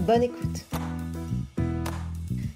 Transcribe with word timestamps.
Bonne 0.00 0.24
écoute. 0.24 0.64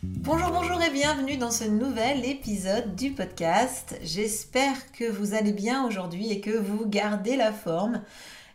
Bonjour, 0.02 0.50
bonjour 0.50 0.82
et 0.82 0.90
bienvenue 0.90 1.38
dans 1.38 1.50
ce 1.50 1.64
nouvel 1.64 2.24
épisode 2.24 2.94
du 2.94 3.12
podcast. 3.12 3.96
J'espère 4.02 4.92
que 4.92 5.10
vous 5.10 5.34
allez 5.34 5.52
bien 5.52 5.86
aujourd'hui 5.86 6.30
et 6.30 6.40
que 6.40 6.50
vous 6.50 6.86
gardez 6.86 7.36
la 7.36 7.52
forme 7.52 8.02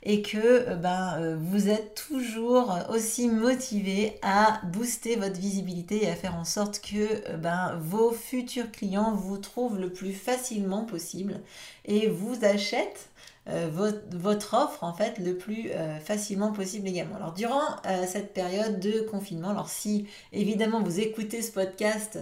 et 0.04 0.22
que 0.22 0.38
euh, 0.38 0.76
ben, 0.76 1.18
euh, 1.20 1.38
vous 1.40 1.70
êtes 1.70 1.96
toujours 2.10 2.78
aussi 2.90 3.30
motivé 3.30 4.20
à 4.22 4.62
booster 4.66 5.16
votre 5.16 5.40
visibilité 5.40 6.04
et 6.04 6.10
à 6.10 6.16
faire 6.16 6.36
en 6.36 6.44
sorte 6.44 6.82
que 6.82 7.30
euh, 7.30 7.38
ben, 7.38 7.78
vos 7.82 8.12
futurs 8.12 8.72
clients 8.72 9.16
vous 9.16 9.38
trouvent 9.38 9.80
le 9.80 9.92
plus 9.92 10.14
facilement 10.14 10.84
possible 10.84 11.40
et 11.86 12.10
vous 12.10 12.38
achètent 12.44 13.10
votre, 13.46 14.54
offre 14.54 14.84
en 14.84 14.94
fait 14.94 15.20
le 15.20 15.36
plus 15.36 15.70
facilement 16.04 16.52
possible 16.52 16.88
également. 16.88 17.18
Alors 17.18 17.34
durant 17.34 17.62
cette 18.08 18.34
période 18.34 18.80
de 18.80 19.02
confinement, 19.02 19.50
alors 19.50 19.70
si 19.70 20.08
évidemment 20.32 20.82
vous 20.82 21.00
écoutez 21.00 21.42
ce 21.42 21.52
podcast 21.52 22.20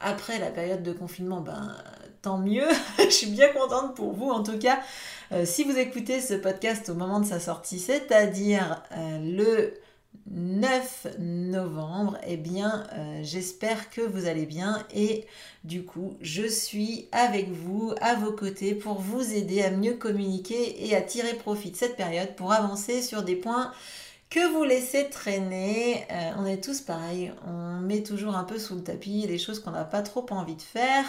après 0.00 0.38
la 0.38 0.50
période 0.50 0.82
de 0.82 0.92
confinement, 0.92 1.40
ben 1.40 1.76
tant 2.22 2.38
mieux. 2.38 2.68
Je 2.98 3.10
suis 3.10 3.26
bien 3.30 3.48
contente 3.52 3.94
pour 3.94 4.12
vous 4.12 4.30
en 4.30 4.42
tout 4.42 4.58
cas. 4.58 4.80
Euh, 5.32 5.44
si 5.44 5.64
vous 5.64 5.78
écoutez 5.78 6.20
ce 6.20 6.34
podcast 6.34 6.88
au 6.88 6.94
moment 6.94 7.20
de 7.20 7.26
sa 7.26 7.40
sortie, 7.40 7.78
c'est-à-dire 7.78 8.82
euh, 8.92 9.18
le 9.20 9.74
9 10.30 11.18
novembre, 11.18 12.18
eh 12.26 12.36
bien, 12.36 12.86
euh, 12.94 13.20
j'espère 13.22 13.90
que 13.90 14.00
vous 14.00 14.26
allez 14.26 14.46
bien 14.46 14.84
et 14.94 15.26
du 15.64 15.84
coup, 15.84 16.16
je 16.20 16.46
suis 16.46 17.08
avec 17.12 17.50
vous, 17.50 17.94
à 18.00 18.14
vos 18.14 18.32
côtés, 18.32 18.74
pour 18.74 19.00
vous 19.00 19.32
aider 19.34 19.62
à 19.62 19.70
mieux 19.70 19.94
communiquer 19.94 20.86
et 20.86 20.96
à 20.96 21.02
tirer 21.02 21.34
profit 21.34 21.70
de 21.70 21.76
cette 21.76 21.96
période 21.96 22.34
pour 22.36 22.52
avancer 22.52 23.02
sur 23.02 23.22
des 23.22 23.36
points 23.36 23.72
que 24.30 24.52
vous 24.52 24.64
laissez 24.64 25.08
traîner. 25.10 26.06
on 26.38 26.46
est 26.46 26.62
tous 26.62 26.80
pareils, 26.80 27.32
on 27.46 27.80
met 27.80 28.02
toujours 28.02 28.34
un 28.34 28.44
peu 28.44 28.58
sous 28.58 28.74
le 28.74 28.82
tapis 28.82 29.26
les 29.28 29.38
choses 29.38 29.60
qu'on 29.60 29.70
n'a 29.70 29.84
pas 29.84 30.02
trop 30.02 30.26
envie 30.30 30.56
de 30.56 30.62
faire 30.62 31.04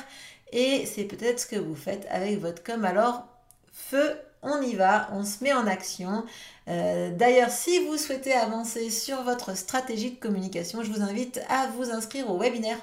et 0.52 0.86
c'est 0.86 1.06
peut-être 1.06 1.40
ce 1.40 1.48
que 1.48 1.56
vous 1.56 1.76
faites 1.76 2.08
avec 2.10 2.40
votre 2.40 2.64
com. 2.64 2.86
Alors, 2.86 3.26
feu, 3.72 4.18
on 4.46 4.62
y 4.62 4.76
va, 4.76 5.10
on 5.12 5.24
se 5.24 5.44
met 5.44 5.54
en 5.54 5.68
action. 5.68 6.24
Euh, 6.68 7.12
d'ailleurs, 7.12 7.50
si 7.50 7.86
vous 7.86 7.98
souhaitez 7.98 8.34
avancer 8.34 8.90
sur 8.90 9.22
votre 9.24 9.56
stratégie 9.58 10.12
de 10.12 10.20
communication, 10.20 10.84
je 10.84 10.92
vous 10.92 11.02
invite 11.02 11.42
à 11.50 11.68
vous 11.68 11.92
inscrire 11.92 12.30
au 12.32 12.38
webinaire 12.38 12.80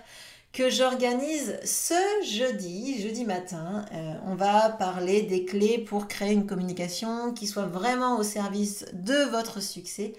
que 0.52 0.68
j'organise 0.68 1.58
ce 1.64 1.94
jeudi, 2.24 3.00
jeudi 3.00 3.24
matin. 3.24 3.86
Euh, 3.94 4.12
on 4.26 4.34
va 4.34 4.68
parler 4.68 5.22
des 5.22 5.44
clés 5.44 5.78
pour 5.78 6.08
créer 6.08 6.32
une 6.32 6.46
communication 6.46 7.32
qui 7.32 7.46
soit 7.46 7.64
vraiment 7.64 8.18
au 8.18 8.22
service 8.22 8.84
de 8.92 9.30
votre 9.30 9.62
succès 9.62 10.12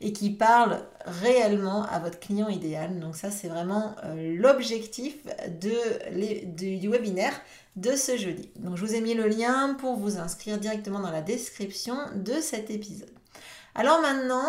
et 0.00 0.12
qui 0.12 0.30
parle 0.30 0.80
réellement 1.04 1.84
à 1.84 1.98
votre 1.98 2.18
client 2.18 2.48
idéal. 2.48 3.00
Donc 3.00 3.16
ça, 3.16 3.30
c'est 3.30 3.48
vraiment 3.48 3.94
euh, 4.04 4.36
l'objectif 4.36 5.16
du 5.60 6.88
webinaire 6.88 7.40
de 7.76 7.94
ce 7.94 8.16
jeudi. 8.16 8.50
Donc 8.56 8.76
je 8.76 8.84
vous 8.84 8.94
ai 8.94 9.00
mis 9.00 9.14
le 9.14 9.28
lien 9.28 9.74
pour 9.74 9.96
vous 9.96 10.18
inscrire 10.18 10.58
directement 10.58 11.00
dans 11.00 11.10
la 11.10 11.22
description 11.22 11.96
de 12.14 12.40
cet 12.40 12.70
épisode. 12.70 13.10
Alors 13.74 14.00
maintenant, 14.00 14.48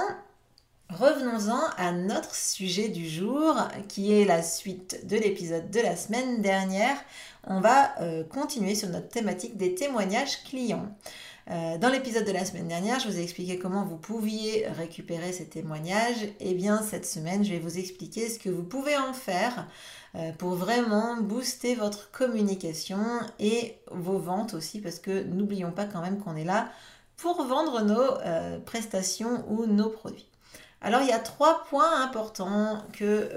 revenons-en 0.90 1.59
à 1.78 1.91
notre 1.91 2.34
sujet 2.34 2.88
du 2.88 3.07
jour 3.07 3.56
qui 3.90 4.13
est 4.13 4.25
la 4.25 4.41
suite 4.41 5.06
de 5.06 5.18
l'épisode 5.18 5.69
de 5.69 5.81
la 5.81 5.96
semaine 5.96 6.41
dernière. 6.41 6.97
On 7.46 7.59
va 7.59 8.00
euh, 8.02 8.24
continuer 8.24 8.75
sur 8.75 8.90
notre 8.90 9.09
thématique 9.09 9.57
des 9.57 9.75
témoignages 9.75 10.44
clients. 10.44 10.90
Euh, 11.50 11.78
dans 11.78 11.88
l'épisode 11.88 12.25
de 12.25 12.31
la 12.34 12.44
semaine 12.44 12.68
dernière, 12.68 13.00
je 13.00 13.08
vous 13.08 13.18
ai 13.18 13.24
expliqué 13.24 13.58
comment 13.58 13.85
vous 13.85 13.96
pouviez 13.96 14.68
récupérer 14.68 15.31
ces 15.31 15.47
témoignages. 15.47 16.24
Et 16.24 16.52
eh 16.52 16.53
bien 16.53 16.81
cette 16.81 17.06
semaine, 17.06 17.46
je 17.46 17.52
vais 17.52 17.59
vous 17.59 17.80
expliquer 17.80 18.30
ce 18.30 18.38
que 18.38 18.50
vous 18.50 18.63
pouvez 18.63 18.97
en 18.97 19.13
faire 19.13 19.68
euh, 20.16 20.31
pour 20.34 20.56
vraiment 20.56 21.16
booster 21.16 21.75
votre 21.75 22.12
communication 22.12 23.00
et 23.40 23.78
vos 23.91 24.18
ventes 24.18 24.56
aussi, 24.56 24.81
parce 24.81 25.00
que 25.00 25.24
n'oublions 25.24 25.72
pas 25.72 25.86
quand 25.86 26.02
même 26.02 26.19
qu'on 26.19 26.36
est 26.36 26.44
là 26.44 26.69
pour 27.16 27.41
vendre 27.44 27.81
nos 27.81 28.19
euh, 28.25 28.59
prestations 28.59 29.46
ou 29.50 29.66
nos 29.68 29.90
produits. 29.90 30.28
Alors 30.81 31.02
il 31.02 31.07
y 31.07 31.13
a 31.13 31.19
trois 31.19 31.63
points 31.69 32.02
importants 32.03 32.84
que 32.94 33.31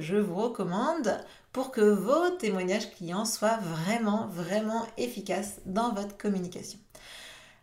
je 0.00 0.16
vous 0.16 0.34
recommande 0.34 1.20
pour 1.52 1.70
que 1.70 1.82
vos 1.82 2.30
témoignages 2.30 2.90
clients 2.90 3.24
soient 3.24 3.58
vraiment, 3.62 4.26
vraiment 4.26 4.84
efficaces 4.96 5.60
dans 5.66 5.92
votre 5.92 6.16
communication. 6.16 6.80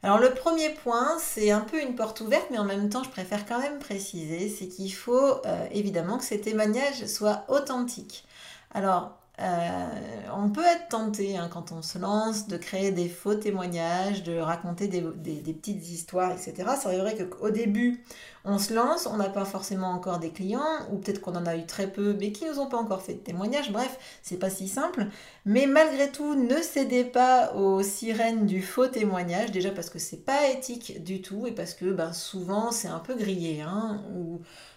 Alors 0.03 0.17
le 0.19 0.33
premier 0.33 0.69
point, 0.69 1.17
c'est 1.19 1.51
un 1.51 1.61
peu 1.61 1.79
une 1.81 1.95
porte 1.95 2.21
ouverte, 2.21 2.47
mais 2.49 2.57
en 2.57 2.65
même 2.65 2.89
temps, 2.89 3.03
je 3.03 3.09
préfère 3.09 3.45
quand 3.45 3.59
même 3.59 3.77
préciser, 3.79 4.49
c'est 4.49 4.67
qu'il 4.67 4.91
faut 4.93 5.45
euh, 5.45 5.67
évidemment 5.71 6.17
que 6.17 6.23
ces 6.23 6.41
témoignages 6.41 7.05
soient 7.05 7.45
authentiques. 7.49 8.25
Alors, 8.73 9.20
euh, 9.41 9.87
on 10.35 10.49
peut 10.49 10.63
être 10.63 10.89
tenté 10.89 11.35
hein, 11.35 11.49
quand 11.51 11.71
on 11.71 11.81
se 11.81 11.97
lance 11.97 12.47
de 12.47 12.57
créer 12.57 12.91
des 12.91 13.09
faux 13.09 13.33
témoignages, 13.33 14.23
de 14.23 14.37
raconter 14.37 14.87
des, 14.87 15.01
petites 15.01 15.89
histoires, 15.89 16.31
etc. 16.31 16.69
C'est 16.79 16.97
vrai 16.97 17.15
qu'au 17.17 17.49
début, 17.49 18.03
on 18.45 18.59
se 18.59 18.73
lance, 18.73 19.07
on 19.07 19.17
n'a 19.17 19.29
pas 19.29 19.45
forcément 19.45 19.89
encore 19.89 20.19
des 20.19 20.29
clients, 20.29 20.61
ou 20.91 20.97
peut-être 20.97 21.21
qu'on 21.21 21.35
en 21.35 21.45
a 21.45 21.55
eu 21.55 21.65
très 21.65 21.87
peu, 21.87 22.15
mais 22.19 22.31
qui 22.31 22.45
nous 22.45 22.59
ont 22.59 22.67
pas 22.67 22.77
encore 22.77 23.01
fait 23.01 23.15
de 23.15 23.19
témoignages. 23.19 23.71
Bref, 23.71 23.97
c'est 24.21 24.37
pas 24.37 24.49
si 24.51 24.67
simple. 24.67 25.07
Mais 25.45 25.65
malgré 25.65 26.11
tout, 26.11 26.35
ne 26.35 26.61
cédez 26.61 27.03
pas 27.03 27.53
aux 27.53 27.81
sirènes 27.81 28.45
du 28.45 28.61
faux 28.61 28.87
témoignage, 28.87 29.51
déjà 29.51 29.71
parce 29.71 29.89
que 29.89 29.99
c'est 29.99 30.23
pas 30.23 30.49
éthique 30.49 31.03
du 31.03 31.21
tout, 31.21 31.47
et 31.47 31.51
parce 31.51 31.73
que 31.73 31.91
ben, 31.91 32.13
souvent 32.13 32.71
c'est 32.71 32.87
un 32.87 32.99
peu 32.99 33.15
grillé, 33.15 33.61
hein, 33.61 34.01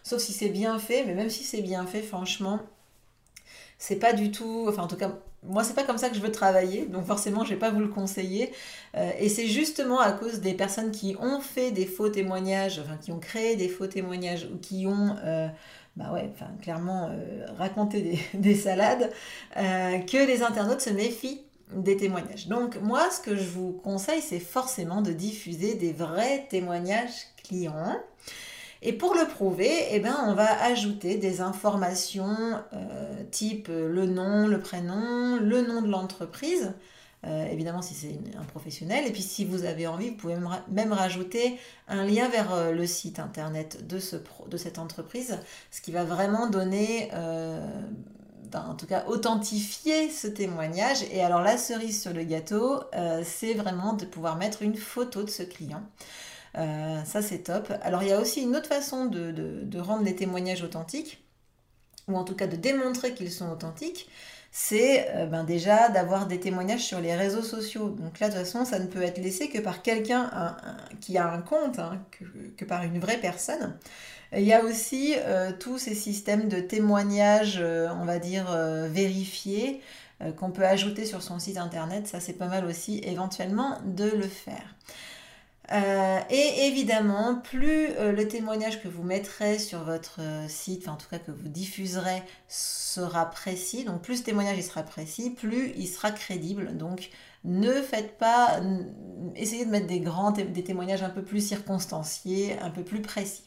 sauf 0.02 0.20
si 0.20 0.32
c'est 0.32 0.48
bien 0.48 0.78
fait, 0.78 1.04
mais 1.04 1.14
même 1.14 1.31
si 1.31 1.44
c'est 1.44 1.62
bien 1.62 1.86
fait, 1.86 2.02
franchement, 2.02 2.60
c'est 3.79 3.97
pas 3.97 4.12
du 4.12 4.31
tout, 4.31 4.67
enfin 4.69 4.83
en 4.83 4.87
tout 4.87 4.97
cas, 4.97 5.12
moi 5.43 5.65
c'est 5.65 5.75
pas 5.75 5.85
comme 5.85 5.99
ça 5.99 6.09
que 6.09 6.17
je 6.17 6.21
veux 6.21 6.33
travailler, 6.33 6.87
donc 6.87 7.07
forcément 7.07 7.45
je 7.45 7.51
vais 7.51 7.59
pas 7.59 7.71
vous 7.71 7.81
le 7.81 7.89
conseiller. 7.89 8.53
Euh, 8.97 9.11
et 9.19 9.29
c'est 9.29 9.47
justement 9.47 10.01
à 10.01 10.12
cause 10.12 10.41
des 10.41 10.55
personnes 10.55 10.91
qui 10.91 11.17
ont 11.21 11.41
fait 11.41 11.71
des 11.71 11.87
faux 11.87 12.09
témoignages, 12.09 12.81
enfin 12.81 12.97
qui 12.97 13.12
ont 13.12 13.19
créé 13.19 13.57
des 13.57 13.69
faux 13.69 13.87
témoignages 13.87 14.49
ou 14.53 14.59
qui 14.59 14.87
ont 14.87 15.17
euh, 15.25 15.49
bah 15.97 16.12
ouais, 16.12 16.33
clairement 16.62 17.09
euh, 17.11 17.47
raconté 17.59 18.19
des, 18.35 18.55
salades, 18.57 19.11
que 19.55 20.27
les 20.27 20.43
internautes 20.43 20.81
se 20.81 20.91
méfient 20.91 21.43
des 21.73 21.97
témoignages. 21.97 22.49
Donc 22.49 22.81
moi, 22.81 23.11
ce 23.11 23.21
que 23.21 23.37
je 23.37 23.49
vous 23.49 23.73
conseille, 23.73 24.21
c'est 24.21 24.41
forcément 24.41 25.03
de 25.03 25.12
diffuser 25.12 25.75
des 25.75 25.93
vrais 25.93 26.47
témoignages 26.49 27.27
clients. 27.43 27.97
Et 28.87 28.93
pour 28.93 29.15
le 29.15 29.27
prouver, 29.27 29.72
eh 29.93 29.99
ben, 29.99 30.15
on 30.27 30.34
va 30.34 30.62
ajouter 30.62 31.17
des 31.17 31.41
informations 31.41 32.37
euh, 32.75 33.25
type 33.31 33.69
le 33.69 34.05
nom, 34.05 34.47
le 34.47 34.61
prénom, 34.61 35.39
le 35.41 35.62
nom 35.62 35.81
de 35.81 35.89
l'entreprise. 35.89 36.75
Euh, 37.26 37.47
évidemment, 37.47 37.81
si 37.81 37.94
c'est 37.94 38.20
un 38.38 38.44
professionnel. 38.44 39.06
Et 39.06 39.11
puis, 39.11 39.23
si 39.23 39.47
vous 39.47 39.64
avez 39.64 39.87
envie, 39.87 40.11
vous 40.11 40.17
pouvez 40.17 40.37
même 40.69 40.93
rajouter 40.93 41.58
un 41.88 42.05
lien 42.05 42.29
vers 42.29 42.53
euh, 42.53 42.73
le 42.73 42.87
site 42.87 43.19
internet 43.19 43.87
de, 43.87 43.99
ce 43.99 44.17
de 44.50 44.56
cette 44.58 44.79
entreprise, 44.79 45.38
ce 45.70 45.81
qui 45.81 45.91
va 45.91 46.05
vraiment 46.05 46.50
donner, 46.50 47.08
ben, 47.11 48.67
en 48.69 48.75
tout 48.75 48.87
cas, 48.87 49.06
authentifier 49.08 50.11
ce 50.11 50.26
témoignage. 50.26 51.05
Et 51.11 51.23
alors, 51.23 51.41
la 51.41 51.56
cerise 51.56 52.03
sur 52.03 52.12
le 52.12 52.23
gâteau, 52.23 52.82
c'est 53.25 53.55
vraiment 53.55 53.94
de 53.94 54.05
pouvoir 54.05 54.37
mettre 54.37 54.61
une 54.61 54.76
photo 54.76 55.23
de 55.23 55.31
ce 55.31 55.43
client. 55.43 55.82
Euh, 56.56 57.03
ça, 57.05 57.23
c'est 57.23 57.39
top. 57.39 57.73
Alors, 57.83 58.03
il 58.03 58.09
y 58.09 58.12
a 58.12 58.21
aussi 58.21 58.43
une 58.43 58.56
autre 58.56 58.69
façon 58.69 59.06
de, 59.06 59.79
rendre 59.79 60.05
les 60.05 60.15
témoignages 60.15 60.62
authentiques, 60.62 61.25
ou 62.09 62.17
en 62.17 62.25
tout 62.25 62.35
cas 62.35 62.47
de 62.47 62.56
démontrer 62.56 63.15
qu'ils 63.15 63.33
sont 63.33 63.51
authentiques 63.51 64.09
c'est 64.56 65.11
euh, 65.17 65.27
ben 65.27 65.43
déjà 65.43 65.89
d'avoir 65.89 66.29
des 66.29 66.39
témoignages 66.39 66.85
sur 66.85 67.01
les 67.01 67.17
réseaux 67.17 67.43
sociaux. 67.43 67.89
Donc 67.89 68.21
là, 68.21 68.29
de 68.29 68.35
toute 68.35 68.45
façon, 68.45 68.65
ça 68.65 68.79
ne 68.79 68.87
peut 68.87 69.03
être 69.03 69.19
laissé 69.19 69.49
que 69.49 69.59
par 69.59 69.83
quelqu'un 69.83 70.31
qui 71.01 71.19
a 71.19 71.29
un 71.29 71.43
compte, 71.43 71.81
hein, 71.81 72.01
que, 72.56 72.65
par 72.65 72.85
une 72.85 73.01
vraie 73.01 73.17
personne. 73.17 73.77
Il 74.33 74.45
y 74.45 74.53
a 74.53 74.62
aussi 74.62 75.17
euh, 75.19 75.51
tous 75.59 75.79
ces 75.79 75.97
systèmes 75.97 76.49
de 76.49 76.61
témoignages, 76.61 77.61
on 77.61 78.05
va 78.05 78.21
dire, 78.21 78.47
vérifiés, 78.89 79.81
qu'on 80.37 80.53
peut 80.53 80.65
ajouter 80.65 81.05
sur 81.05 81.21
son 81.21 81.41
site 81.41 81.59
internet. 81.59 82.06
Ça, 82.06 82.21
c'est 82.21 82.35
pas 82.35 82.47
mal 82.47 82.65
aussi 82.65 83.01
éventuellement 83.03 83.81
de 83.85 84.05
le 84.05 84.29
faire. 84.29 84.77
Euh, 85.72 86.20
et 86.31 86.66
évidemment, 86.66 87.37
plus 87.37 87.88
euh, 87.99 88.12
le 88.12 88.28
témoignage 88.28 88.82
que 88.82 88.88
vous 88.88 89.02
mettrez 89.02 89.58
sur 89.58 89.82
votre 89.84 90.20
site, 90.49 90.82
enfin 90.82 90.93
en 90.93 90.96
tout 90.96 91.08
cas 91.08 91.19
que 91.19 91.31
vous 91.31 91.49
diffuserez, 91.49 92.22
sera 92.49 93.31
précis, 93.31 93.84
donc 93.84 94.02
plus 94.02 94.19
ce 94.19 94.22
témoignage 94.22 94.58
il 94.58 94.62
sera 94.62 94.82
précis, 94.82 95.31
plus 95.31 95.72
il 95.76 95.87
sera 95.87 96.11
crédible. 96.11 96.76
Donc 96.76 97.11
ne 97.44 97.72
faites 97.82 98.19
pas, 98.19 98.61
essayez 99.37 99.64
de 99.64 99.70
mettre 99.70 99.87
des 99.87 100.00
grands, 100.00 100.32
des 100.32 100.64
témoignages 100.64 101.02
un 101.02 101.11
peu 101.11 101.22
plus 101.22 101.46
circonstanciés, 101.46 102.58
un 102.60 102.70
peu 102.70 102.82
plus 102.82 103.00
précis. 103.00 103.44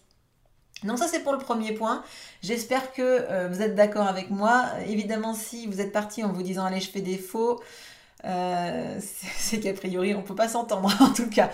Donc 0.83 0.99
ça 0.99 1.07
c'est 1.07 1.21
pour 1.21 1.33
le 1.33 1.39
premier 1.39 1.73
point. 1.73 2.03
J'espère 2.43 2.93
que 2.93 3.01
euh, 3.01 3.47
vous 3.47 3.61
êtes 3.61 3.75
d'accord 3.75 4.07
avec 4.07 4.29
moi. 4.29 4.65
Évidemment 4.87 5.33
si 5.33 5.65
vous 5.65 5.81
êtes 5.81 5.91
parti 5.91 6.23
en 6.23 6.31
vous 6.31 6.43
disant 6.43 6.65
allez 6.65 6.79
je 6.79 6.89
fais 6.89 7.01
des 7.01 7.17
faux, 7.17 7.59
euh, 8.25 8.99
c'est 9.37 9.59
qu'a 9.59 9.73
priori 9.73 10.15
on 10.15 10.21
peut 10.21 10.35
pas 10.35 10.47
s'entendre 10.47 10.93
en 11.01 11.13
tout 11.13 11.29
cas. 11.29 11.49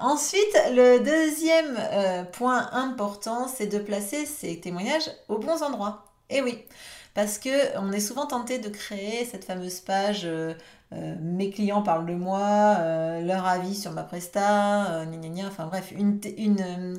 Ensuite 0.00 0.56
le 0.72 0.98
deuxième 0.98 1.76
euh, 1.78 2.24
point 2.24 2.68
important 2.72 3.48
c'est 3.48 3.66
de 3.66 3.78
placer 3.78 4.26
ces 4.26 4.60
témoignages 4.60 5.10
aux 5.28 5.38
bons 5.38 5.62
endroits. 5.62 6.04
Et 6.30 6.40
oui, 6.40 6.58
parce 7.12 7.38
que 7.38 7.78
on 7.78 7.92
est 7.92 8.00
souvent 8.00 8.26
tenté 8.26 8.58
de 8.58 8.68
créer 8.68 9.24
cette 9.24 9.44
fameuse 9.44 9.80
page 9.80 10.28
mes 11.20 11.50
clients 11.50 11.82
parlent 11.82 12.06
de 12.06 12.14
moi, 12.14 12.78
leur 13.20 13.44
avis 13.46 13.74
sur 13.74 13.90
ma 13.90 14.04
presta, 14.04 15.04
enfin 15.48 15.66
bref, 15.66 15.92
une, 15.96 16.20
une 16.38 16.94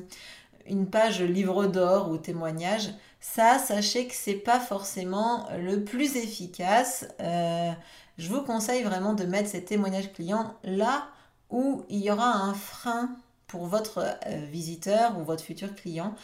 une 0.68 0.88
page 0.88 1.22
livre 1.22 1.66
d'or 1.66 2.10
ou 2.10 2.18
témoignage, 2.18 2.90
ça, 3.34 3.58
sachez 3.58 4.06
que 4.06 4.14
c'est 4.14 4.34
pas 4.34 4.60
forcément 4.60 5.48
le 5.58 5.84
plus 5.84 6.16
efficace. 6.16 7.06
Euh, 7.20 7.72
je 8.18 8.28
vous 8.28 8.40
conseille 8.40 8.82
vraiment 8.82 9.12
de 9.12 9.24
mettre 9.24 9.50
ces 9.50 9.62
témoignages 9.64 10.12
clients 10.12 10.54
là 10.64 11.08
où 11.50 11.84
il 11.90 11.98
y 11.98 12.10
aura 12.10 12.32
un 12.32 12.54
frein 12.54 13.10
pour 13.46 13.66
votre 13.66 13.98
euh, 13.98 14.46
visiteur 14.50 15.18
ou 15.18 15.24
votre 15.24 15.42
futur 15.42 15.74
client 15.74 16.14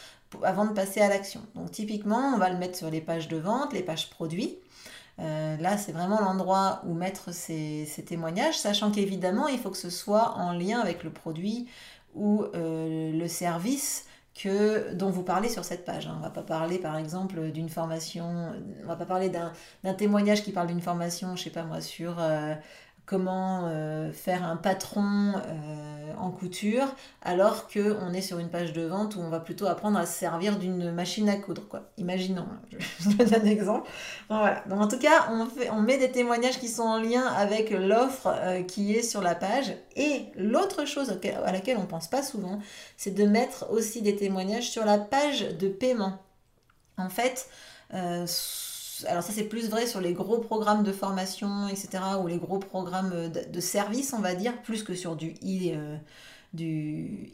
avant 0.41 0.65
de 0.65 0.71
passer 0.71 1.01
à 1.01 1.09
l'action. 1.09 1.41
Donc 1.55 1.71
typiquement, 1.71 2.33
on 2.33 2.37
va 2.37 2.49
le 2.49 2.57
mettre 2.57 2.77
sur 2.77 2.89
les 2.89 3.01
pages 3.01 3.27
de 3.27 3.37
vente, 3.37 3.73
les 3.73 3.83
pages 3.83 4.09
produits. 4.09 4.57
Euh, 5.19 5.57
là, 5.57 5.77
c'est 5.77 5.91
vraiment 5.91 6.19
l'endroit 6.19 6.81
où 6.87 6.95
mettre 6.95 7.31
ces, 7.31 7.85
témoignages, 8.07 8.57
sachant 8.57 8.91
qu'évidemment, 8.91 9.47
il 9.47 9.59
faut 9.59 9.69
que 9.69 9.77
ce 9.77 9.91
soit 9.91 10.35
en 10.37 10.53
lien 10.53 10.79
avec 10.79 11.03
le 11.03 11.11
produit 11.11 11.67
ou 12.15 12.45
le 12.53 13.27
service 13.27 14.05
que, 14.33 14.93
dont 14.93 15.09
vous 15.09 15.23
parlez 15.23 15.49
sur 15.49 15.63
cette 15.63 15.85
page. 15.85 16.07
Hein. 16.07 16.13
On 16.15 16.19
ne 16.19 16.23
va 16.23 16.29
pas 16.29 16.41
parler 16.41 16.79
par 16.79 16.97
exemple 16.97 17.51
d'une 17.51 17.69
formation, 17.69 18.53
on 18.83 18.87
va 18.87 18.95
pas 18.95 19.05
parler 19.05 19.29
d'un 19.29 19.93
témoignage 19.93 20.43
qui 20.43 20.51
parle 20.51 20.67
d'une 20.67 20.81
formation, 20.81 21.35
je 21.35 21.43
sais 21.43 21.49
pas 21.49 21.63
moi, 21.63 21.81
sur 21.81 22.15
euh, 22.19 22.55
comment 23.05 23.63
euh, 23.65 24.13
faire 24.13 24.45
un 24.45 24.55
patron 24.55 25.33
euh, 25.35 26.13
en 26.17 26.31
couture, 26.31 26.95
alors 27.21 27.67
qu'on 27.67 28.13
est 28.13 28.21
sur 28.21 28.39
une 28.39 28.49
page 28.49 28.71
de 28.71 28.83
vente 28.83 29.15
où 29.15 29.19
on 29.19 29.29
va 29.29 29.41
plutôt 29.41 29.67
apprendre 29.67 29.97
à 29.97 30.05
se 30.05 30.17
servir 30.17 30.57
d'une 30.57 30.91
machine 30.91 31.27
à 31.27 31.35
coudre. 31.35 31.67
Quoi. 31.67 31.91
Imaginons, 31.97 32.45
hein, 32.49 32.77
je 32.99 33.09
donne 33.17 33.33
un 33.33 33.45
exemple. 33.45 33.89
Donc, 34.29 34.81
en 34.81 34.87
tout 34.87 34.99
cas, 34.99 35.27
on, 35.31 35.47
on 35.73 35.81
met 35.81 35.97
des 35.97 36.11
témoignages 36.11 36.59
qui 36.59 36.69
sont 36.69 36.83
en 36.83 36.99
lien 36.99 37.25
avec 37.25 37.71
l'offre 37.71 38.27
euh, 38.27 38.63
qui 38.63 38.93
est 38.93 39.03
sur 39.03 39.21
la 39.21 39.35
page. 39.35 39.73
Et 39.97 40.27
l'autre 40.35 40.85
chose 40.85 41.19
à 41.45 41.51
laquelle 41.51 41.77
on 41.77 41.81
ne 41.81 41.87
pense 41.87 42.07
pas 42.07 42.23
souvent, 42.23 42.59
c'est 42.95 43.13
de 43.13 43.25
mettre 43.25 43.69
aussi 43.69 44.01
des 44.01 44.15
témoignages 44.15 44.69
sur 44.69 44.85
la 44.85 44.97
page 44.97 45.41
de 45.57 45.67
paiement. 45.67 46.19
En 46.97 47.09
fait, 47.09 47.49
alors 49.07 49.23
ça 49.23 49.33
c'est 49.33 49.43
plus 49.43 49.69
vrai 49.69 49.87
sur 49.87 50.01
les 50.01 50.13
gros 50.13 50.39
programmes 50.39 50.83
de 50.83 50.91
formation, 50.91 51.67
etc., 51.67 52.03
ou 52.21 52.27
les 52.27 52.37
gros 52.37 52.59
programmes 52.59 53.29
de, 53.29 53.59
service, 53.59 54.13
on 54.13 54.19
va 54.19 54.35
dire, 54.35 54.61
plus 54.61 54.83
que 54.83 54.93
sur 54.93 55.15
du 55.15 55.35
e, 55.43 55.97
du 56.53 57.33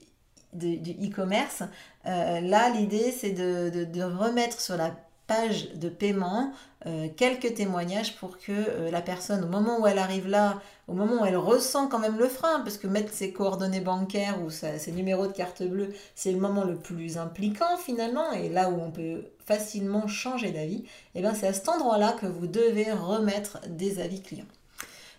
e-commerce. 0.54 1.64
Euh, 2.06 2.42
là, 2.42 2.70
l'idée, 2.70 3.12
c'est 3.12 3.32
de, 3.32 4.02
remettre 4.04 4.62
sur 4.62 4.78
la 4.78 4.96
page 5.30 5.70
de 5.76 5.90
paiement 5.90 6.52
euh, 6.88 7.08
quelques 7.16 7.54
témoignages 7.54 8.18
pour 8.18 8.40
que 8.40 8.52
euh, 8.52 8.90
la 8.90 9.02
personne, 9.02 9.44
au 9.44 9.48
moment 9.48 9.80
où 9.80 9.86
elle 9.86 10.00
arrive 10.00 10.28
là, 10.28 10.60
au 10.88 10.94
moment 10.94 11.22
où 11.22 11.26
elle 11.26 11.38
ressent 11.38 11.88
quand 11.88 12.00
même 12.00 12.18
le 12.18 12.28
frein, 12.28 12.62
parce 12.62 12.80
que 12.80 12.88
mettre 12.88 13.14
ses 13.14 13.32
coordonnées 13.32 13.80
bancaires 13.80 14.42
ou 14.42 14.50
ses 14.50 14.92
numéros 14.92 15.28
de 15.28 15.34
carte 15.34 15.62
bleue, 15.62 15.94
c'est 16.16 16.32
le 16.32 16.40
moment 16.40 16.64
le 16.64 16.76
plus 16.76 17.20
impliquant 17.20 17.78
finalement, 17.78 18.32
et 18.32 18.50
là 18.50 18.72
où 18.72 18.82
on 18.82 18.90
peut 18.90 19.26
facilement 19.46 20.08
changer 20.08 20.52
d'avis, 20.52 20.80
et 20.80 20.86
eh 21.16 21.22
bien 21.22 21.36
c'est 21.36 21.48
à 21.48 21.54
cet 21.54 21.70
endroit-là 21.70 22.14
que 22.20 22.26
vous 22.26 22.48
devez 22.48 22.92
remettre 22.92 23.60
des 23.68 24.00
avis 24.02 24.22
clients. 24.22 24.46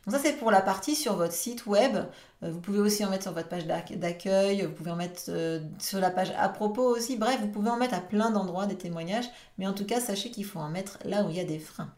Donc 0.06 0.14
ça 0.14 0.20
c'est 0.22 0.34
pour 0.34 0.50
la 0.50 0.62
partie 0.62 0.94
sur 0.94 1.16
votre 1.16 1.32
site 1.32 1.66
web. 1.66 1.96
Euh, 2.42 2.50
vous 2.50 2.60
pouvez 2.60 2.78
aussi 2.78 3.04
en 3.04 3.10
mettre 3.10 3.24
sur 3.24 3.32
votre 3.32 3.48
page 3.48 3.66
d'accueil, 3.66 4.62
vous 4.62 4.72
pouvez 4.72 4.90
en 4.90 4.96
mettre 4.96 5.22
euh, 5.28 5.60
sur 5.78 6.00
la 6.00 6.10
page 6.10 6.32
à 6.38 6.48
propos 6.48 6.82
aussi. 6.82 7.16
Bref, 7.16 7.38
vous 7.40 7.48
pouvez 7.48 7.70
en 7.70 7.76
mettre 7.76 7.94
à 7.94 8.00
plein 8.00 8.30
d'endroits 8.30 8.66
des 8.66 8.76
témoignages, 8.76 9.28
mais 9.58 9.66
en 9.66 9.74
tout 9.74 9.84
cas 9.84 10.00
sachez 10.00 10.30
qu'il 10.30 10.44
faut 10.44 10.58
en 10.58 10.70
mettre 10.70 10.98
là 11.04 11.24
où 11.24 11.30
il 11.30 11.36
y 11.36 11.40
a 11.40 11.44
des 11.44 11.58
freins. 11.58 11.92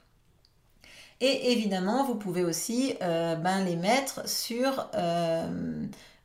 Et 1.20 1.52
évidemment, 1.52 2.04
vous 2.04 2.16
pouvez 2.16 2.42
aussi 2.42 2.94
euh, 3.02 3.36
ben, 3.36 3.64
les 3.64 3.76
mettre 3.76 4.28
sur... 4.28 4.88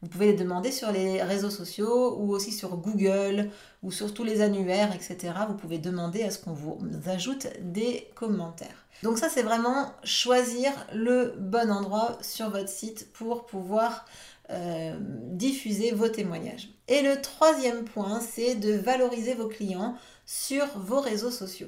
vous 0.01 0.09
pouvez 0.09 0.27
les 0.27 0.37
demander 0.37 0.71
sur 0.71 0.91
les 0.91 1.23
réseaux 1.23 1.49
sociaux 1.49 2.17
ou 2.19 2.31
aussi 2.31 2.51
sur 2.51 2.77
Google 2.77 3.49
ou 3.81 3.91
sur 3.91 4.13
tous 4.13 4.23
les 4.23 4.41
annuaires, 4.41 4.93
etc. 4.93 5.33
Vous 5.47 5.55
pouvez 5.55 5.79
demander 5.79 6.23
à 6.23 6.29
ce 6.29 6.37
qu'on 6.37 6.53
vous 6.53 6.77
ajoute 7.07 7.47
des 7.61 8.07
commentaires. 8.13 8.85
Donc 9.03 9.17
ça, 9.17 9.29
c'est 9.29 9.41
vraiment 9.41 9.91
choisir 10.03 10.71
le 10.93 11.35
bon 11.39 11.71
endroit 11.71 12.17
sur 12.21 12.49
votre 12.49 12.69
site 12.69 13.11
pour 13.13 13.45
pouvoir 13.45 14.05
euh, 14.51 14.95
diffuser 15.01 15.91
vos 15.91 16.09
témoignages. 16.09 16.69
Et 16.87 17.01
le 17.01 17.19
troisième 17.21 17.83
point, 17.83 18.19
c'est 18.21 18.55
de 18.55 18.73
valoriser 18.73 19.33
vos 19.33 19.47
clients 19.47 19.95
sur 20.25 20.65
vos 20.77 21.01
réseaux 21.01 21.31
sociaux. 21.31 21.67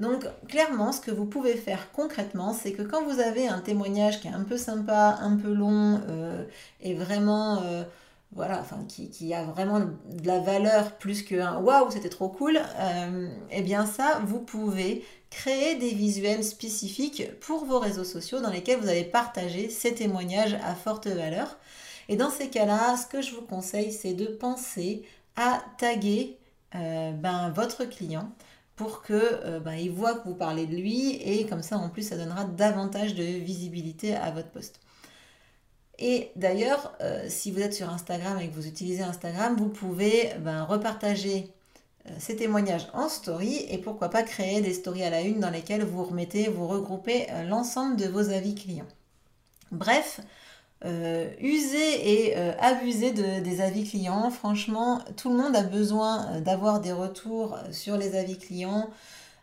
Donc 0.00 0.26
clairement, 0.48 0.92
ce 0.92 1.00
que 1.00 1.10
vous 1.10 1.26
pouvez 1.26 1.54
faire 1.54 1.92
concrètement, 1.92 2.52
c'est 2.52 2.72
que 2.72 2.82
quand 2.82 3.04
vous 3.04 3.20
avez 3.20 3.46
un 3.46 3.60
témoignage 3.60 4.20
qui 4.20 4.28
est 4.28 4.32
un 4.32 4.42
peu 4.42 4.56
sympa, 4.56 5.18
un 5.20 5.36
peu 5.36 5.52
long 5.52 6.00
euh, 6.08 6.44
et 6.80 6.94
vraiment... 6.94 7.62
Euh, 7.62 7.84
voilà, 8.32 8.58
enfin, 8.58 8.84
qui, 8.88 9.32
a 9.32 9.44
vraiment 9.44 9.78
de 9.78 10.26
la 10.26 10.40
valeur 10.40 10.96
plus 10.98 11.22
qu'un 11.22 11.60
waouh, 11.60 11.88
c'était 11.92 12.08
trop 12.08 12.28
cool, 12.28 12.58
euh, 12.80 13.28
eh 13.52 13.62
bien 13.62 13.86
ça, 13.86 14.20
vous 14.26 14.40
pouvez 14.40 15.04
créer 15.30 15.76
des 15.76 15.90
visuels 15.90 16.42
spécifiques 16.42 17.30
pour 17.38 17.64
vos 17.64 17.78
réseaux 17.78 18.02
sociaux 18.02 18.40
dans 18.40 18.50
lesquels 18.50 18.80
vous 18.80 18.88
allez 18.88 19.04
partager 19.04 19.68
ces 19.68 19.94
témoignages 19.94 20.58
à 20.64 20.74
forte 20.74 21.06
valeur. 21.06 21.58
Et 22.08 22.16
dans 22.16 22.30
ces 22.30 22.48
cas-là, 22.48 22.96
ce 22.96 23.06
que 23.06 23.22
je 23.22 23.36
vous 23.36 23.42
conseille, 23.42 23.92
c'est 23.92 24.14
de 24.14 24.26
penser 24.26 25.04
à 25.36 25.62
taguer 25.78 26.36
ben, 26.72 27.52
votre 27.54 27.84
client 27.84 28.32
pour 28.76 29.02
que 29.02 29.58
ben, 29.60 29.74
il 29.74 29.90
voit 29.90 30.14
que 30.14 30.26
vous 30.28 30.34
parlez 30.34 30.66
de 30.66 30.74
lui 30.74 31.16
et 31.22 31.46
comme 31.46 31.62
ça 31.62 31.78
en 31.78 31.88
plus 31.88 32.08
ça 32.08 32.16
donnera 32.16 32.44
davantage 32.44 33.14
de 33.14 33.22
visibilité 33.22 34.14
à 34.16 34.30
votre 34.32 34.50
poste. 34.50 34.80
Et 35.98 36.30
d'ailleurs, 36.36 36.96
euh, 37.00 37.24
si 37.28 37.50
vous 37.50 37.60
êtes 37.60 37.74
sur 37.74 37.88
Instagram 37.88 38.38
et 38.40 38.48
que 38.48 38.54
vous 38.54 38.66
utilisez 38.66 39.02
Instagram, 39.02 39.56
vous 39.56 39.68
pouvez 39.68 40.32
ben, 40.40 40.64
repartager 40.64 41.52
euh, 42.06 42.10
ces 42.18 42.36
témoignages 42.36 42.88
en 42.94 43.08
story 43.08 43.64
et 43.68 43.78
pourquoi 43.78 44.08
pas 44.10 44.22
créer 44.22 44.60
des 44.60 44.74
stories 44.74 45.04
à 45.04 45.10
la 45.10 45.20
une 45.20 45.38
dans 45.38 45.50
lesquelles 45.50 45.84
vous 45.84 46.04
remettez, 46.04 46.48
vous 46.48 46.66
regroupez 46.66 47.26
l'ensemble 47.48 47.96
de 47.96 48.06
vos 48.06 48.30
avis 48.30 48.54
clients. 48.54 48.88
Bref, 49.70 50.20
usez 51.40 52.12
et 52.12 52.36
abusez 52.60 53.12
de, 53.12 53.40
des 53.40 53.60
avis 53.60 53.88
clients. 53.88 54.30
Franchement, 54.30 55.00
tout 55.16 55.30
le 55.30 55.36
monde 55.36 55.56
a 55.56 55.62
besoin 55.62 56.40
d'avoir 56.40 56.80
des 56.80 56.92
retours 56.92 57.58
sur 57.72 57.96
les 57.96 58.16
avis 58.16 58.38
clients. 58.38 58.90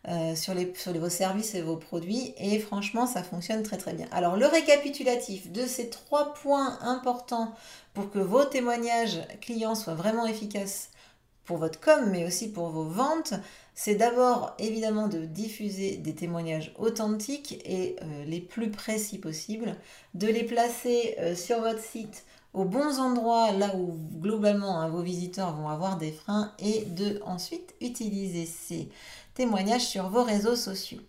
Euh, 0.08 0.36
sur 0.36 0.56
vos 0.56 1.10
services 1.10 1.54
et 1.54 1.62
vos 1.62 1.78
produits 1.78 2.34
et 2.40 2.58
franchement 2.58 3.06
ça 3.06 3.22
fonctionne 3.22 3.62
très 3.62 3.78
très 3.78 3.94
bien. 3.94 4.08
Alors 4.12 4.36
le 4.36 4.48
récapitulatif 4.48 5.52
de 5.52 5.68
ces 5.68 5.92
trois 5.92 6.34
points 6.34 6.80
importants 6.82 7.54
pour 7.94 8.10
que 8.10 8.18
vos 8.18 8.44
témoignages 8.44 9.20
clients 9.42 9.76
soient 9.76 9.94
vraiment 9.94 10.26
efficaces 10.26 10.90
pour 11.46 11.58
votre 11.58 11.80
com 11.80 12.10
mais 12.10 12.26
aussi 12.26 12.52
pour 12.52 12.70
vos 12.70 12.86
ventes, 12.86 13.36
c'est 13.74 13.96
d'abord 13.96 14.56
évidemment 14.60 15.08
de 15.08 15.26
diffuser 15.26 15.98
des 15.98 16.14
témoignages 16.14 16.74
authentiques 16.78 17.62
et 17.66 17.96
euh, 18.02 18.26
les 18.26 18.42
plus 18.42 18.70
précis 18.70 19.18
possibles, 19.18 19.76
de 20.14 20.28
les 20.28 20.44
placer 20.44 21.16
euh, 21.20 21.36
sur 21.36 21.62
votre 21.62 21.82
site 21.82 22.26
aux 22.54 22.66
bons 22.66 23.00
endroits, 23.00 23.52
là 23.54 23.76
où 23.76 23.98
globalement 24.20 24.82
hein, 24.82 24.90
vos 24.90 25.02
visiteurs 25.02 25.56
vont 25.56 25.70
avoir 25.70 25.98
des 25.98 26.12
freins, 26.12 26.52
et 26.60 26.84
de 26.86 27.22
ensuite 27.26 27.74
utiliser 27.80 28.46
ces 28.46 28.90
témoignages 29.36 29.88
sur 29.88 30.10
vos 30.10 30.24
réseaux 30.24 30.58
sociaux. 30.58 31.00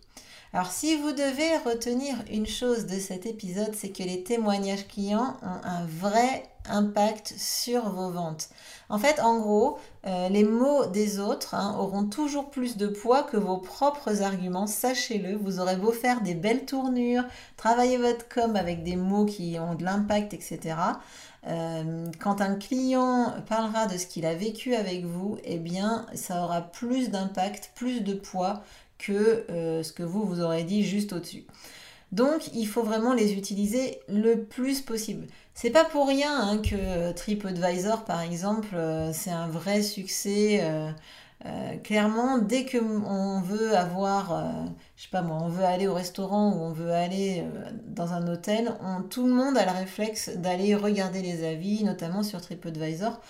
Alors 0.55 0.71
si 0.71 0.97
vous 0.97 1.13
devez 1.13 1.57
retenir 1.65 2.15
une 2.31 2.47
chose 2.47 2.85
de 2.85 2.99
cet 2.99 3.25
épisode, 3.25 3.75
c'est 3.75 3.89
que 3.89 4.03
les 4.03 4.23
témoignages 4.23 4.87
clients 4.87 5.39
ont 5.43 5.67
un 5.67 5.87
vrai 5.87 6.43
impact 6.69 7.33
sur 7.39 7.89
vos 7.89 8.11
ventes. 8.11 8.51
En 8.91 8.99
fait, 8.99 9.19
en 9.21 9.41
gros, 9.41 9.79
euh, 10.07 10.29
les 10.29 10.45
mots 10.45 10.85
des 10.85 11.19
autres 11.19 11.55
hein, 11.55 11.75
auront 11.79 12.05
toujours 12.05 12.51
plus 12.51 12.77
de 12.77 12.87
poids 12.87 13.23
que 13.23 13.39
vos 13.39 13.57
propres 13.57 14.21
arguments, 14.21 14.67
sachez-le. 14.67 15.37
Vous 15.37 15.59
aurez 15.59 15.77
beau 15.77 15.91
faire 15.91 16.21
des 16.21 16.35
belles 16.35 16.67
tournures, 16.67 17.25
travailler 17.57 17.97
votre 17.97 18.29
com 18.29 18.55
avec 18.55 18.83
des 18.83 18.97
mots 18.97 19.25
qui 19.25 19.57
ont 19.59 19.75
de 19.75 19.85
l'impact, 19.85 20.35
etc. 20.35 20.77
Euh, 21.47 22.07
quand 22.21 22.43
un 22.43 22.57
client 22.57 23.35
parlera 23.49 23.87
de 23.87 23.97
ce 23.97 24.07
qu'il 24.07 24.27
a 24.27 24.35
vécu 24.35 24.75
avec 24.75 25.07
vous, 25.07 25.39
eh 25.45 25.59
bien, 25.59 26.05
ça 26.15 26.45
aura 26.45 26.61
plus 26.61 27.09
d'impact, 27.11 27.73
plus 27.75 28.03
de 28.03 28.13
poids 28.13 28.63
que 29.03 29.45
euh, 29.51 29.83
ce 29.83 29.93
que 29.93 30.03
vous 30.03 30.25
vous 30.25 30.41
aurez 30.41 30.65
dit 30.65 30.85
juste 30.85 31.13
au-dessus. 31.13 31.45
Donc, 32.13 32.51
il 32.55 32.67
faut 32.67 32.83
vraiment 32.83 33.15
les 33.15 33.33
utiliser 33.33 34.01
le 34.09 34.43
plus 34.45 34.81
possible. 34.83 35.27
C'est 35.55 35.71
pas 35.71 35.85
pour 35.85 36.07
rien 36.07 36.31
hein, 36.41 36.59
que 36.59 37.13
TripAdvisor, 37.13 38.05
par 38.05 38.21
exemple, 38.21 38.69
euh, 38.75 39.13
c'est 39.13 39.31
un 39.31 39.49
vrai 39.49 39.83
succès. 39.83 40.61
Euh, 40.63 41.77
clairement, 41.83 42.39
dès 42.39 42.65
que 42.65 42.79
on 42.79 43.41
veut 43.41 43.77
avoir, 43.77 44.45
je 44.97 45.03
sais 45.03 45.09
pas 45.11 45.23
moi, 45.23 45.39
on 45.43 45.49
veut 45.49 45.65
aller 45.65 45.89
au 45.89 45.95
restaurant 45.95 46.53
ou 46.53 46.61
on 46.61 46.71
veut 46.71 46.93
aller 46.93 47.45
dans 47.89 48.13
un 48.13 48.29
hôtel, 48.29 48.73
tout 49.11 49.27
le 49.27 49.33
monde 49.33 49.59
a 49.59 49.65
le 49.65 49.77
réflexe 49.77 50.31
d'aller 50.37 50.77
regarder 50.77 51.21
les 51.21 51.45
avis, 51.45 51.83
notamment 51.83 52.23
sur 52.23 52.41
TripAdvisor. 52.41 53.21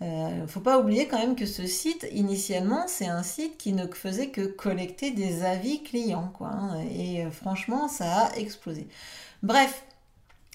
Il 0.00 0.06
euh, 0.06 0.46
faut 0.46 0.60
pas 0.60 0.78
oublier 0.78 1.08
quand 1.08 1.18
même 1.18 1.36
que 1.36 1.44
ce 1.44 1.66
site, 1.66 2.06
initialement, 2.12 2.84
c'est 2.86 3.06
un 3.06 3.22
site 3.22 3.58
qui 3.58 3.74
ne 3.74 3.86
faisait 3.86 4.28
que 4.28 4.46
collecter 4.46 5.10
des 5.10 5.44
avis 5.44 5.82
clients. 5.82 6.32
Quoi, 6.32 6.48
hein. 6.48 6.80
et 6.90 7.24
euh, 7.24 7.30
franchement, 7.30 7.86
ça 7.88 8.26
a 8.26 8.36
explosé. 8.36 8.88
Bref, 9.42 9.84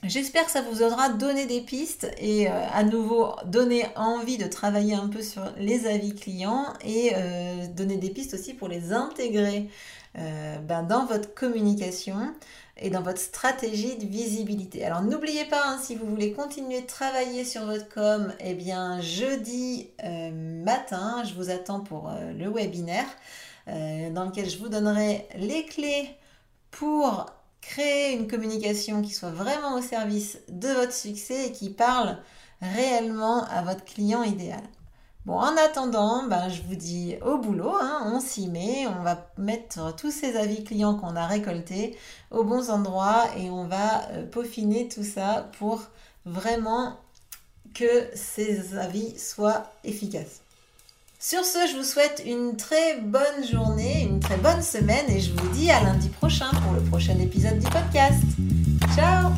J'espère 0.08 0.46
que 0.46 0.52
ça 0.52 0.62
vous 0.62 0.84
aura 0.84 1.10
donné 1.10 1.46
des 1.46 1.62
pistes 1.62 2.10
et 2.18 2.50
euh, 2.50 2.52
à 2.74 2.84
nouveau 2.84 3.36
donné 3.46 3.86
envie 3.96 4.38
de 4.38 4.48
travailler 4.48 4.96
un 4.96 5.08
peu 5.08 5.22
sur 5.22 5.44
les 5.58 5.88
avis 5.88 6.16
clients 6.16 6.74
et 6.84 7.14
donner 7.76 7.98
des 7.98 8.10
pistes 8.10 8.34
aussi 8.34 8.54
pour 8.54 8.68
les 8.68 8.94
intégrer 8.94 9.70
ben, 10.16 10.84
dans 10.84 11.06
votre 11.06 11.34
communication 11.34 12.34
et 12.78 12.90
dans 12.90 13.02
votre 13.02 13.20
stratégie 13.20 13.96
de 13.96 14.06
visibilité. 14.06 14.84
Alors 14.86 15.02
n'oubliez 15.02 15.46
pas, 15.46 15.62
hein, 15.66 15.80
si 15.82 15.96
vous 15.96 16.06
voulez 16.06 16.34
continuer 16.34 16.82
de 16.82 16.88
travailler 16.88 17.46
sur 17.46 17.66
votre 17.66 17.88
com, 17.88 18.34
eh 18.40 18.54
bien 18.54 19.00
jeudi 19.02 19.90
euh, 20.04 20.32
matin, 20.64 21.24
je 21.24 21.34
vous 21.36 21.50
attends 21.50 21.80
pour 21.80 22.10
euh, 22.10 22.34
le 22.34 22.50
webinaire 22.50 23.06
euh, 23.68 24.10
dans 24.12 24.26
lequel 24.26 24.50
je 24.50 24.58
vous 24.58 24.68
donnerai 24.68 25.28
les 25.38 25.66
clés 25.66 26.10
pour 26.72 27.28
une 27.82 28.28
communication 28.28 29.02
qui 29.02 29.12
soit 29.12 29.32
vraiment 29.32 29.76
au 29.76 29.82
service 29.82 30.40
de 30.50 30.70
votre 30.70 30.94
succès 30.94 31.48
et 31.48 31.52
qui 31.52 31.70
parle 31.70 32.18
réellement 32.62 33.44
à 33.46 33.62
votre 33.62 33.84
client 33.84 34.24
idéal. 34.24 34.64
Bon, 35.26 35.40
en 35.40 35.58
attendant, 35.58 36.28
ben, 36.28 36.50
je 36.50 36.62
vous 36.62 36.76
dis 36.76 37.16
au 37.26 37.40
boulot, 37.40 37.76
hein, 37.82 38.12
on 38.14 38.20
s'y 38.20 38.48
met, 38.48 38.86
on 38.86 39.02
va 39.02 39.28
mettre 39.38 39.96
tous 39.96 40.12
ces 40.12 40.38
avis 40.38 40.64
clients 40.64 40.96
qu'on 40.96 41.16
a 41.16 41.26
récoltés 41.26 41.98
aux 42.30 42.44
bons 42.44 42.70
endroits 42.70 43.24
et 43.36 43.50
on 43.50 43.66
va 43.66 44.08
euh, 44.10 44.26
peaufiner 44.26 44.88
tout 44.88 45.04
ça 45.04 45.50
pour 45.58 45.82
vraiment 46.26 47.00
que 47.74 48.08
ces 48.14 48.78
avis 48.78 49.18
soient 49.18 49.72
efficaces. 49.84 50.42
Sur 51.20 51.44
ce, 51.44 51.60
je 51.72 51.78
vous 51.78 51.84
souhaite 51.84 52.22
une 52.26 52.56
très 52.56 52.98
bonne 53.02 53.48
journée, 53.52 54.04
une 54.04 54.20
très 54.20 54.38
bonne 54.38 54.62
semaine 54.62 55.06
et 55.10 55.20
je 55.20 55.32
vous 55.32 55.48
dis 55.50 55.72
à 55.72 55.82
lundi 55.82 56.10
prochain 56.10 56.50
pour 56.64 56.74
le 56.74 56.82
prochain 56.82 57.18
épisode 57.20 57.60
du 57.60 57.68
podcast. 57.68 58.22
Ciao 58.96 59.32